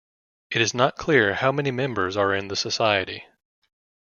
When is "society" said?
2.55-3.23